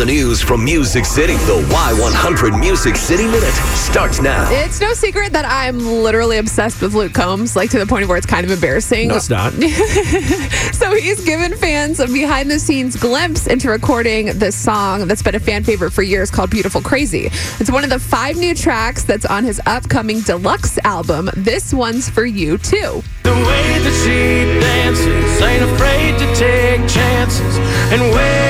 [0.00, 1.34] the news from Music City.
[1.34, 4.50] The Y100 Music City Minute starts now.
[4.50, 8.16] It's no secret that I'm literally obsessed with Luke Combs, like to the point where
[8.16, 9.08] it's kind of embarrassing.
[9.08, 9.52] No, it's not.
[10.72, 15.34] so he's given fans a behind the scenes glimpse into recording this song that's been
[15.34, 17.26] a fan favorite for years called Beautiful Crazy.
[17.60, 21.28] It's one of the five new tracks that's on his upcoming deluxe album.
[21.36, 23.02] This one's for you too.
[23.22, 27.58] The way that she dances, ain't afraid to take chances,
[27.92, 28.49] and wears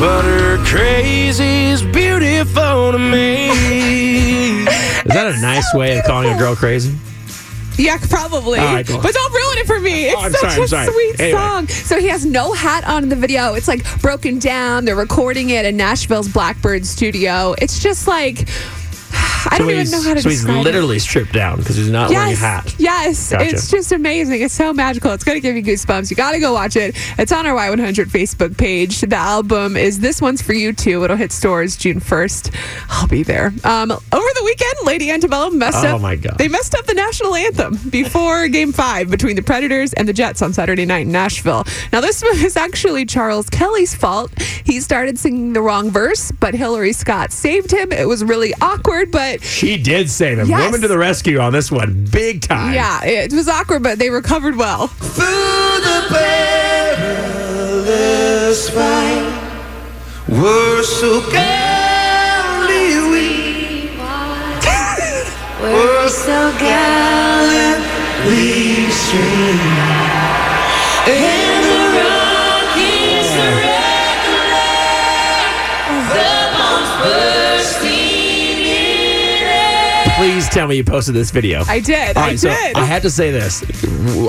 [0.00, 3.48] but her crazy's beautiful to me.
[5.04, 6.96] Is that a nice way of calling a girl crazy?
[7.76, 8.58] Yeah, probably.
[8.60, 9.00] All right, cool.
[9.00, 10.12] But don't ruin it for me.
[10.14, 10.86] Oh, it's Oh, such sorry, a sorry.
[10.86, 11.38] sweet Anyway.
[11.40, 11.68] song.
[11.68, 13.54] So he has no hat on in the video.
[13.54, 14.84] It's like broken down.
[14.84, 17.54] They're recording it in Nashville's Blackbird studio.
[17.60, 18.48] It's just like
[19.50, 20.64] I don't even know how to so he's describe it.
[20.64, 22.74] literally stripped down because he's not wearing a hat.
[22.78, 23.44] Yes, Gotcha.
[23.46, 24.42] it's just amazing.
[24.42, 25.12] It's so magical.
[25.12, 26.10] It's going to give you goosebumps.
[26.10, 26.94] You got to go watch it.
[27.18, 29.00] It's on our Y100 Facebook page.
[29.00, 31.04] The album is This One's For You Too.
[31.04, 32.54] It'll hit stores June 1st.
[32.90, 33.52] I'll be there.
[33.64, 36.00] Um, over the weekend, Lady Antebellum messed Oh, up.
[36.00, 36.38] my God.
[36.38, 40.42] They messed up the national anthem before game five between the Predators and the Jets
[40.42, 41.64] on Saturday night in Nashville.
[41.92, 44.30] Now, this was actually Charles Kelley's fault.
[44.64, 47.92] He started singing the wrong verse, but Hillary Scott saved him.
[47.92, 50.48] It was really awkward, but She did save him.
[50.48, 50.64] Yes.
[50.64, 52.74] Woman to the rescue on this one, big time.
[52.74, 54.88] yeah, it was awkward, but they recovered well.
[54.88, 56.04] Through the
[57.34, 59.40] perilous fight,
[60.28, 63.90] we're so gallantly we,
[65.62, 69.58] we're so gallantly stream.
[80.16, 81.64] Please tell me you posted this video.
[81.66, 82.16] I did.
[82.16, 82.76] All I so did.
[82.76, 83.62] I had to say this.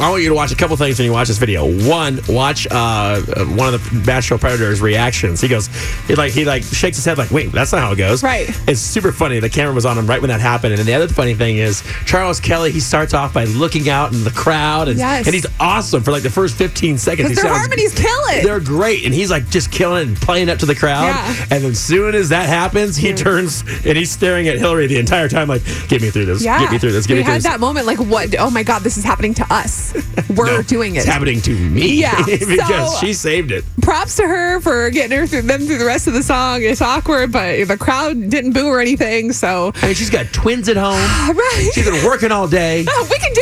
[0.02, 1.64] I want you to watch a couple things when you watch this video.
[1.88, 5.42] One, watch uh, uh, one of the Nashville Predators' reactions.
[5.42, 5.67] He goes,
[6.08, 8.23] he like he like shakes his head like, wait, that's not how it goes.
[8.23, 8.50] Right.
[8.67, 9.39] It's super funny.
[9.39, 10.73] The camera was on him right when that happened.
[10.73, 12.71] And the other funny thing is Charles Kelley.
[12.71, 15.27] He starts off by looking out in the crowd, and, Yes.
[15.27, 17.30] and he's awesome for like the first 15 seconds.
[17.30, 18.43] He their sounds- harmonies kill it.
[18.43, 21.05] They're great, and he's like just killing it and playing up to the crowd.
[21.05, 21.45] Yeah.
[21.52, 25.30] And then soon as that happens, he turns and he's staring at Hillary the entire
[25.30, 26.43] time, like, "Get me through this.
[26.43, 26.59] yeah.
[26.59, 27.05] Get me through this.
[27.08, 28.36] Get we me through had this." that moment like, what?
[28.39, 29.93] Oh my God, this is happening to us.
[30.36, 30.99] We're No, doing it.
[30.99, 31.95] It's happening to me.
[32.02, 33.63] Yeah, because so- she saved it.
[33.81, 36.64] Props to her for getting her through them through the rest of the song.
[36.64, 39.31] It's awkward, but the crowd didn't boo or anything.
[39.31, 40.95] So, I mean, she's got twins at home.
[41.37, 41.69] right.
[41.73, 42.85] She's been working all day.
[42.87, 43.41] Oh, we can do.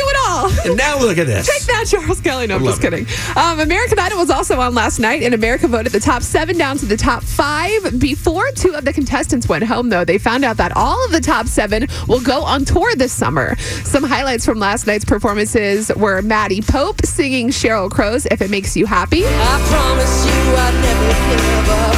[0.64, 1.46] And now look at this.
[1.46, 2.46] Take that, Charles Kelley.
[2.46, 2.90] No, I'm just it.
[2.90, 3.06] kidding.
[3.36, 6.78] Um, American Idol was also on last night, and America voted the top seven down
[6.78, 7.98] to the top five.
[7.98, 11.20] Before two of the contestants went home, though, they found out that all of the
[11.20, 13.56] top seven will go on tour this summer.
[13.84, 18.76] Some highlights from last night's performances were Maddie Poppe singing Sheryl Crow's "If It Makes
[18.76, 21.94] You Happy." I promise you I'd never give up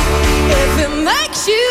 [0.48, 1.65] if it makes you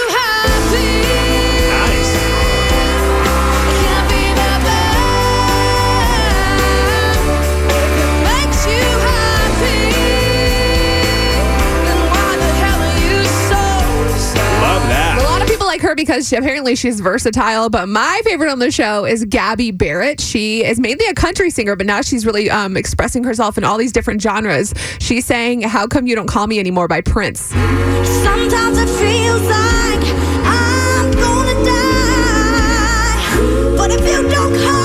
[15.95, 17.69] because she, apparently she's versatile.
[17.69, 20.22] But my favorite on the show is Gabby Barrett.
[20.22, 23.78] She is mainly a country singer, but now she's really um, expressing herself in all
[23.78, 24.73] these different genres.
[25.00, 27.41] She's saying, "How Come You Don't Call Me Anymore" by Prince.
[27.41, 30.05] Sometimes it feels like
[30.45, 33.75] I'm gonna die.
[33.78, 34.84] But if you don't call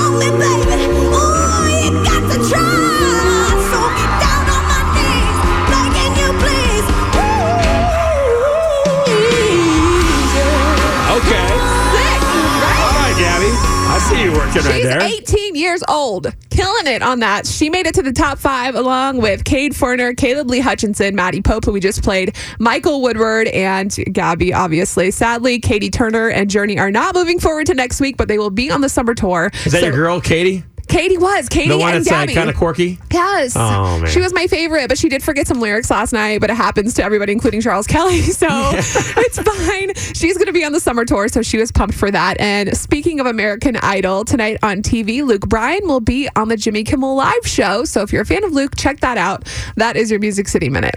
[14.53, 14.83] I see you working right She's
[15.29, 15.37] there.
[15.41, 17.45] 18 years old, killing it on that.
[17.47, 21.41] She made it to the top five along with Cade Foehner, Caleb Lee Hutchinson, Maddie
[21.41, 25.11] Poppe, who we just played, Michael Woodard, and Gabby, obviously.
[25.11, 28.49] Sadly, Catie Turner and Jurnee are not moving forward to next week, but they will
[28.49, 29.51] be on the summer tour.
[29.65, 30.63] Is that So- your girl, Catie?
[30.91, 31.47] Catie was.
[31.49, 32.33] Catie The one and that's uh, Gabby.
[32.33, 32.99] kind of quirky?
[33.11, 33.53] Yes.
[33.55, 34.09] Oh, man.
[34.11, 36.93] She was my favorite, but she did forget some lyrics last night, but it happens
[36.95, 38.21] to everybody, including Charles Kelley.
[38.41, 39.93] So it's fine.
[40.15, 42.39] She's going to be on the summer tour, so she was pumped for that.
[42.39, 46.83] And speaking of American Idol, tonight on TV, Luke Bryan will be on the Jimmy
[46.83, 47.83] Kimmel Live show.
[47.85, 49.47] So if you're a fan of Luke, check that out.
[49.75, 50.89] That is your Music City Minute.